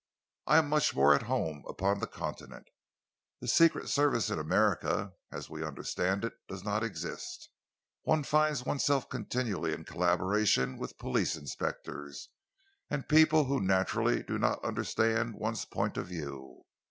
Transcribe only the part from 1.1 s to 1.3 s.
at